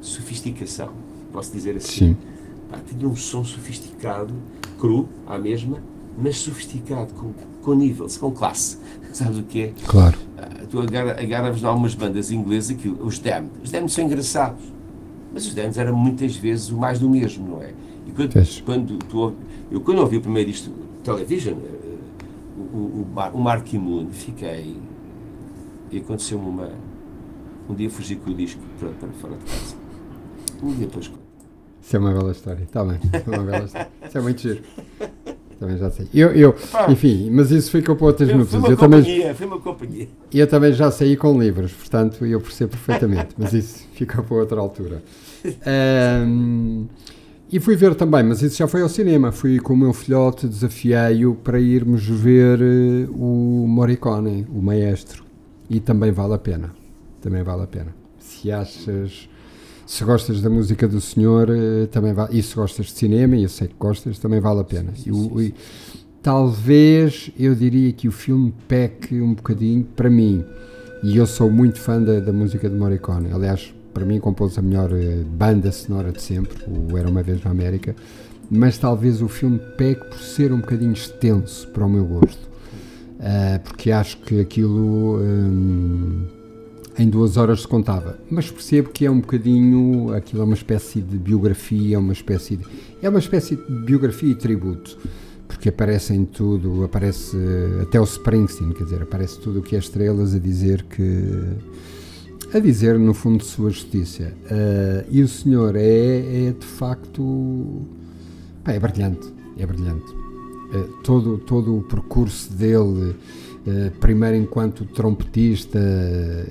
[0.00, 0.90] sofisticação,
[1.32, 2.08] posso dizer assim.
[2.08, 2.16] Sim.
[2.70, 4.34] Pá, tinham um som sofisticado,
[4.78, 5.82] cru, à mesma,
[6.18, 7.32] mas sofisticado, com
[7.68, 8.78] com nível, com classe.
[9.12, 9.72] Sabes o que é?
[9.86, 10.16] Claro.
[10.38, 13.50] Uh, tu agarras algumas bandas inglesas, aquilo, os Damned.
[13.62, 14.64] Os Damned são engraçados,
[15.32, 17.72] mas os Damned eram muitas vezes o mais do mesmo, não é?
[18.08, 19.34] E quando, quando tu,
[19.70, 20.70] eu quando ouvi o primeiro isto,
[21.04, 21.98] television, uh,
[22.74, 24.76] o, o, o Mark Moon, fiquei.
[25.90, 26.70] E aconteceu-me uma.
[27.68, 29.76] Um dia fugi com o disco para, para fora de casa.
[30.62, 31.10] Um dia depois
[31.82, 32.98] Isso é uma bela história, está bem.
[33.12, 33.88] É uma bela história.
[34.06, 34.62] Isso é muito giro.
[35.58, 36.08] Também já sei.
[36.14, 36.54] Eu, eu
[36.88, 38.60] enfim, mas isso fica para outras notícias.
[38.60, 40.08] Foi uma eu companhia, também, foi uma companhia.
[40.32, 44.60] Eu também já saí com livros, portanto eu percebo perfeitamente, mas isso fica para outra
[44.60, 45.02] altura.
[46.26, 46.88] Um,
[47.50, 49.32] e fui ver também, mas isso já foi ao cinema.
[49.32, 55.24] Fui com o meu filhote, desafiei-o para irmos ver uh, o Morricone, o maestro.
[55.70, 56.74] E também vale a pena.
[57.20, 57.94] Também vale a pena.
[58.18, 59.28] Se achas
[59.88, 63.44] se gostas da música do senhor, eh, também vale, e se gostas de cinema, e
[63.44, 64.92] eu sei que gostas, também vale a pena.
[64.94, 65.54] Sim, sim, sim.
[66.22, 70.44] talvez eu diria que o filme peque um bocadinho para mim,
[71.02, 73.32] e eu sou muito fã da, da música de Morricone.
[73.32, 77.42] Aliás, para mim, compôs a melhor eh, banda sonora de sempre, o Era uma Vez
[77.42, 77.96] na América,
[78.48, 82.48] mas talvez o filme peque por ser um bocadinho extenso para o meu gosto,
[83.18, 85.18] uh, porque acho que aquilo.
[85.20, 86.26] Um,
[86.96, 88.18] em duas horas se contava.
[88.28, 92.56] Mas percebo que é um bocadinho, aquilo é uma espécie de biografia, é uma espécie
[92.56, 92.64] de,
[93.02, 94.96] é uma espécie de biografia e tributo,
[95.46, 97.36] porque aparece em tudo, aparece
[97.82, 101.56] até o Springsteen, quer dizer, aparece tudo o que é estrelas a dizer que
[102.52, 104.32] a dizer no fundo sua justiça.
[104.44, 107.82] Uh, e o senhor é, é de facto
[108.64, 110.10] pá, é brilhante, é brilhante.
[110.12, 113.14] Uh, todo, todo o percurso dele
[113.68, 115.78] eh, primeiro enquanto trompetista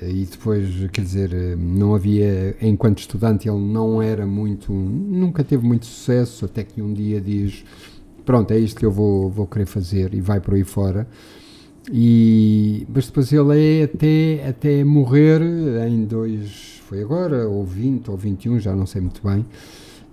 [0.02, 5.86] e depois, quer dizer, não havia, enquanto estudante ele não era muito, nunca teve muito
[5.86, 7.64] sucesso, até que um dia diz,
[8.24, 11.08] pronto, é isto que eu vou, vou querer fazer e vai por aí fora.
[11.92, 15.40] E, mas depois ele é até, até morrer
[15.88, 19.44] em dois, foi agora, ou 20 ou 21, já não sei muito bem,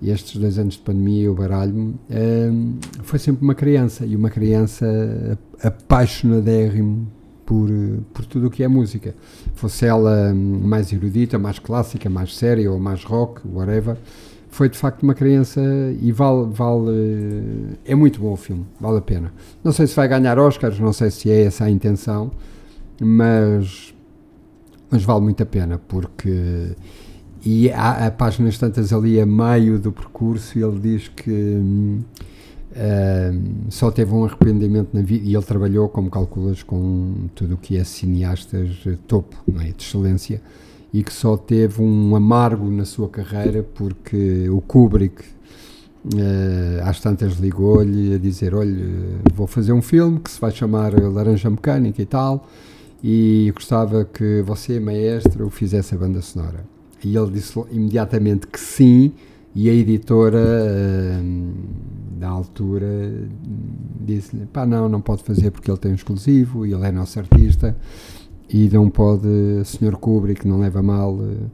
[0.02, 4.30] e estes dois anos de pandemia eu baralho-me, hum, foi sempre uma criança, e uma
[4.30, 7.08] criança apaixonadérrimo
[7.46, 7.70] por,
[8.14, 9.14] por tudo o que é música.
[9.54, 13.98] Fosse ela hum, mais erudita, mais clássica, mais séria ou mais rock, whatever,
[14.56, 15.62] foi de facto uma criança
[16.02, 19.34] e vale, vale é muito bom o filme, vale a pena.
[19.62, 22.32] Não sei se vai ganhar Oscars, não sei se é essa a intenção,
[23.02, 23.94] mas,
[24.90, 26.74] mas vale muito a pena porque
[27.46, 32.00] e há, há páginas tantas ali a meio do percurso e ele diz que hum,
[32.78, 37.58] hum, só teve um arrependimento na vida e ele trabalhou, como calculas, com tudo o
[37.58, 38.70] que é cineastas
[39.06, 39.66] topo, não é?
[39.66, 40.42] de excelência
[40.96, 45.22] e que só teve um amargo na sua carreira porque o Kubrick
[46.06, 48.86] uh, às tantas ligou-lhe a dizer olha,
[49.34, 52.48] vou fazer um filme que se vai chamar Laranja Mecânica e tal
[53.04, 56.66] e gostava que você, maestro, fizesse a banda sonora.
[57.04, 59.12] E ele disse imediatamente que sim,
[59.54, 61.22] e a editora
[62.18, 62.88] da altura
[64.00, 67.20] disse-lhe: pá, não, não pode fazer porque ele tem um exclusivo e ele é nosso
[67.20, 67.76] artista
[68.50, 69.28] e não pode,
[69.64, 69.96] Sr.
[69.98, 71.14] Kubrick, não leva mal.
[71.14, 71.50] Uh,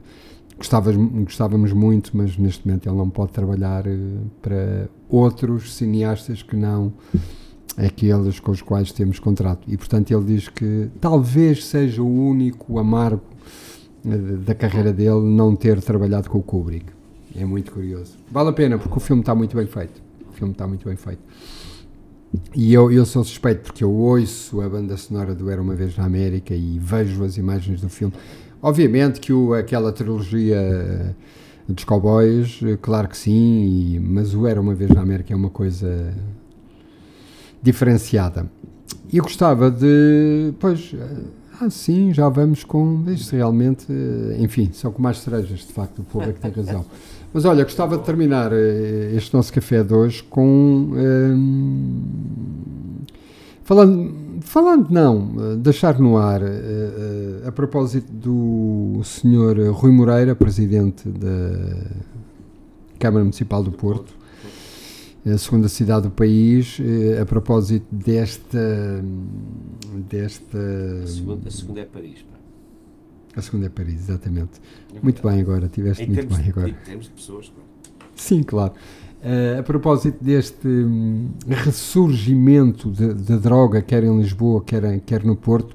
[0.58, 6.92] gostávamos, muito, mas neste momento ele não pode trabalhar uh, para outros cineastas que não
[7.76, 9.62] aqueles com os quais temos contrato.
[9.66, 13.22] E portanto ele diz que talvez seja o único amargo
[14.44, 16.86] da carreira dele não ter trabalhado com o Kubrick.
[17.36, 18.16] É muito curioso.
[18.30, 20.02] Vale a pena, porque o filme está muito bem feito.
[20.28, 21.20] O filme está muito bem feito.
[22.54, 25.96] E eu, eu sou suspeito porque eu ouço a banda sonora do Era Uma Vez
[25.96, 28.14] na América e vejo as imagens do filme.
[28.62, 31.14] Obviamente que o, aquela trilogia
[31.68, 35.50] dos cowboys, claro que sim, e, mas o Era Uma Vez na América é uma
[35.50, 36.14] coisa
[37.62, 38.50] diferenciada.
[39.12, 40.94] E eu gostava de, pois,
[41.60, 43.04] ah, sim, já vamos com.
[43.08, 43.86] Isto realmente.
[43.88, 46.84] Eh, enfim, são com mais cerejas, de facto, o povo é que tem razão.
[47.32, 50.90] Mas olha, gostava de terminar eh, este nosso café de hoje com.
[50.92, 52.02] Hum,
[53.62, 54.22] falando.
[54.44, 56.42] Falando, não, eh, deixar no ar,
[57.46, 59.70] a propósito do Sr.
[59.70, 61.86] Rui Moreira, presidente da
[62.98, 64.12] Câmara Municipal do Porto,
[65.24, 69.04] a segunda cidade do país, eh, a propósito desta.
[70.08, 70.58] desta
[71.02, 72.24] a, segunda, a segunda é Paris.
[73.36, 74.60] A segunda é Paris, exatamente.
[74.94, 76.68] É muito bem agora, tiveste muito bem agora.
[76.68, 77.62] Em termos de pessoas, pá.
[78.14, 78.72] Sim, claro.
[79.22, 85.74] Uh, a propósito deste um, ressurgimento da droga, quer em Lisboa, quer, quer no Porto,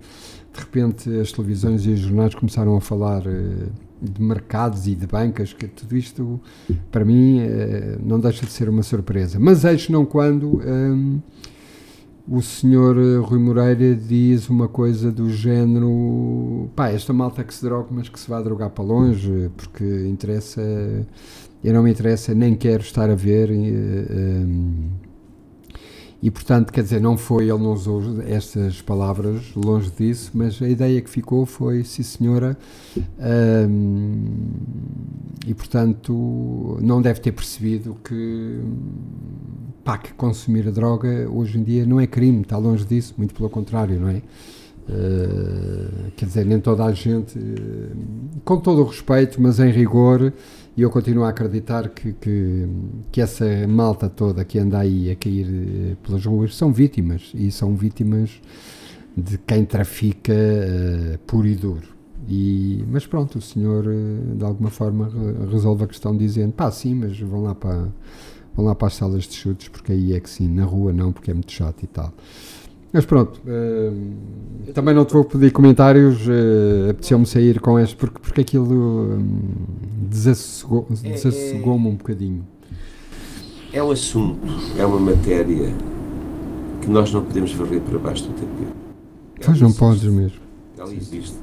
[0.53, 3.25] de repente as televisões e os jornais começaram a falar.
[3.25, 6.39] Uh, de mercados e de bancas, que tudo isto,
[6.91, 9.39] para mim, eh, não deixa de ser uma surpresa.
[9.39, 11.19] Mas eis não quando um,
[12.27, 17.63] o senhor eh, Rui Moreira diz uma coisa do género: pá, esta malta que se
[17.63, 20.61] droga, mas que se vai drogar para longe, porque interessa.
[21.63, 23.49] Eu não me interessa, nem quero estar a ver.
[23.51, 24.89] Um,
[26.21, 30.67] e portanto, quer dizer, não foi, ele não usou estas palavras, longe disso, mas a
[30.67, 32.57] ideia que ficou foi, sim senhora,
[33.69, 34.25] hum,
[35.45, 38.59] e portanto não deve ter percebido que,
[39.83, 43.35] pá, que consumir a droga hoje em dia não é crime, está longe disso, muito
[43.35, 44.21] pelo contrário, não é?
[44.89, 50.31] Uh, quer dizer, nem toda a gente, uh, com todo o respeito, mas em rigor,
[50.77, 52.69] e eu continuo a acreditar que, que,
[53.11, 57.51] que, essa malta toda que anda aí a cair eh, pelas ruas são vítimas e
[57.51, 58.39] são vítimas
[59.17, 61.87] de quem trafica uh, puro e duro.
[62.29, 65.11] E, mas pronto, o senhor uh, de alguma forma
[65.49, 67.87] resolve a questão dizendo: pá, sim, mas vão lá para,
[68.55, 71.11] vão lá para as salas de chutes, porque aí é que sim, na rua não,
[71.11, 72.13] porque é muito chato e tal.
[72.91, 78.19] Mas pronto, uh, também não te vou pedir comentários, uh, apeteceu-me sair com este, porque,
[78.19, 79.41] porque aquilo um,
[80.09, 82.47] desassegou-me é, desassegou é, um bocadinho.
[83.73, 84.39] É um assunto,
[84.77, 85.73] é uma matéria
[86.81, 88.77] que nós não podemos varrer para baixo do tapete.
[89.45, 90.39] Pois não podes mesmo.
[90.77, 91.35] Ela existe.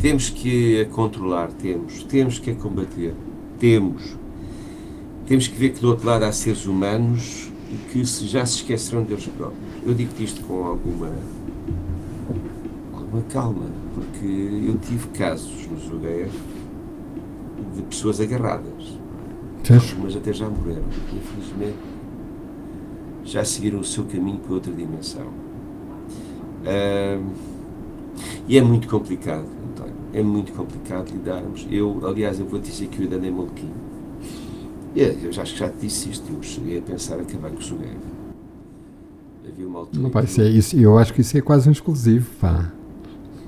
[0.00, 2.04] Temos que a controlar, temos.
[2.04, 3.14] Temos que a combater,
[3.58, 4.16] temos.
[5.26, 8.56] Temos que ver que do outro lado há seres humanos e que se já se
[8.56, 9.65] esqueceram deles próprios.
[9.86, 11.12] Eu digo isto com alguma,
[12.92, 16.28] alguma calma, porque eu tive casos no Zugueira
[17.76, 18.98] de pessoas agarradas.
[19.70, 20.82] Algumas até já morreram,
[21.14, 21.78] infelizmente.
[23.24, 25.28] Já seguiram o seu caminho para outra dimensão.
[26.64, 27.32] Uh,
[28.48, 29.94] e é muito complicado, António.
[30.12, 31.64] É muito complicado lidarmos.
[31.70, 33.86] Eu, aliás, eu vou dizer que o Idan é maluquinho
[34.96, 37.62] eu já, acho que já te disse isto, eu cheguei a pensar acabar com o
[37.62, 38.25] Sugueiro.
[39.64, 40.02] Uma altura.
[40.02, 42.72] Não, pá, isso é, isso, eu acho que isso é quase um exclusivo, pá.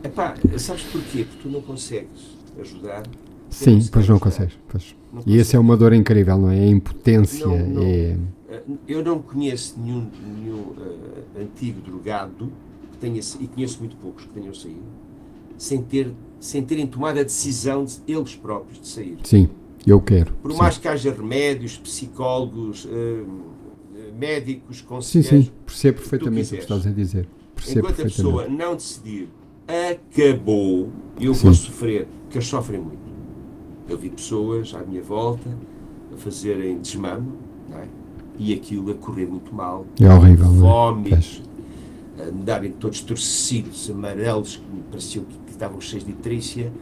[0.03, 1.25] É pá, sabes porquê?
[1.25, 3.03] Porque tu não consegues ajudar
[3.51, 4.59] Sim, pois não consegues.
[4.69, 4.95] Pois.
[5.13, 6.61] Não E esse é uma dor incrível, não é?
[6.61, 7.47] A impotência.
[7.47, 7.83] Não, não.
[7.83, 8.17] É...
[8.51, 12.53] Eh, Eu não conheço nenhum, nenhum eh, antigo drogado
[12.93, 14.83] que tenha, e conheço muito poucos que tenham saído
[15.57, 19.19] sem, ter, sem terem tomado a decisão de eles próprios de sair.
[19.25, 19.49] Sim,
[19.87, 20.33] eu quero.
[20.35, 20.59] Por sim.
[20.59, 23.25] mais que haja remédios, psicólogos, eh,
[24.19, 27.29] médicos, Sim, conselheiros, sim, percebo perfeitamente o que estás a dizer.
[27.55, 29.29] Percebo enquanto a pessoa não decidir,
[29.67, 30.89] acabou,
[31.21, 31.45] eu Sim.
[31.45, 33.09] vou sofrer, porque eles sofrem muito.
[33.89, 35.49] Eu vi pessoas à minha volta
[36.13, 37.29] a fazerem desmame,
[37.71, 37.85] não é?
[38.39, 40.49] e aquilo a correr muito mal, É horrível, é?
[40.51, 41.43] vómitos,
[42.19, 46.73] a andarem todos torcidos, amarelos, que me pareciam que, que estavam cheios de trícia,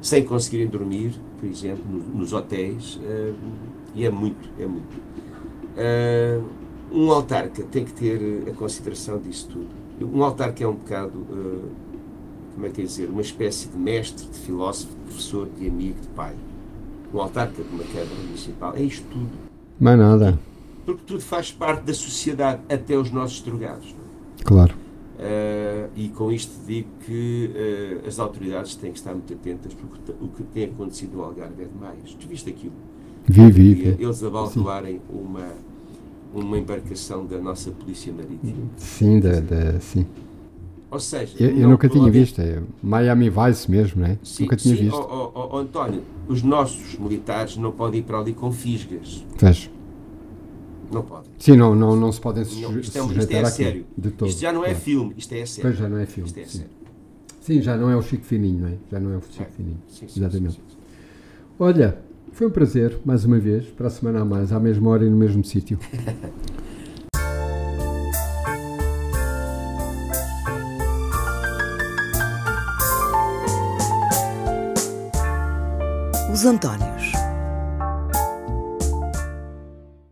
[0.00, 3.32] sem conseguirem dormir, por exemplo, no- nos hotéis, eh,
[3.94, 4.96] e é muito, é muito.
[5.76, 6.40] Eh,
[6.92, 9.68] um autarca tem que ter eh, a consideração disso tudo.
[10.14, 11.68] Um autarca é um bocado, eh,
[12.54, 16.00] como é que é dizer, uma espécie de mestre, de filósofo, de professor, de amigo,
[16.00, 16.34] de pai.
[17.12, 19.30] Um autarca de uma Câmara Municipal é isto tudo.
[19.78, 20.38] Mais nada,
[20.86, 23.92] Porque tudo faz parte da sociedade, até os nossos drogados.
[23.94, 24.44] não é?
[24.44, 24.74] claro.
[25.20, 27.50] Uh, e com isto digo que
[28.02, 31.62] uh, as autoridades têm que estar muito atentas porque o que- tem acontecido no Algarve
[31.62, 32.14] é demais.
[32.18, 32.72] Tu viste aquilo?
[33.28, 34.02] Vi, vi, vi.
[34.02, 35.46] Eles abalroarem uma,
[36.34, 38.64] uma embarcação da nossa Polícia Marítima.
[38.76, 40.06] Sim, da, da- sim.
[40.90, 42.40] Ou seja, Eu, eu não nunca tinha visto.
[42.40, 44.18] É Miami Vice mesmo, né?
[44.24, 44.96] Sim, nunca tinha sim, visto.
[44.96, 49.24] ó- ó- ó, António, os nossos militares não podem ir para ali com fisgas.
[49.38, 49.70] Vejo.
[50.92, 51.30] Não podem.
[51.38, 53.52] Sim, não, não, não se podem Não, suje- isto é, isto sujeitar é a àquilo,
[53.68, 53.86] sério.
[53.96, 54.28] De todo.
[54.28, 54.80] Isto já não é claro.
[54.80, 55.62] filme, isto é sério.
[55.70, 56.26] Pois já não é filme.
[56.28, 56.58] Isto é sim.
[56.58, 56.70] sério.
[57.40, 58.74] Sim, já não é o Chico Fininho, não é?
[58.90, 59.78] Já não é o Chico Fininho.
[59.88, 60.60] Sim, sim, Exatamente.
[61.58, 61.98] Olha,
[62.32, 65.10] foi um prazer, mais uma vez, para a semana a mais, à mesma hora e
[65.10, 65.78] no mesmo sítio.
[76.32, 76.99] Os Antónios.